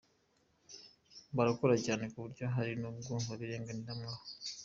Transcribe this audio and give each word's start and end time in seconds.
Barakora 1.35 1.75
cyane 1.85 2.03
ku 2.11 2.17
buryo 2.23 2.45
hari 2.55 2.73
n’ubwo 2.81 3.13
babirenganiramo 3.27 4.05
aho 4.11 4.23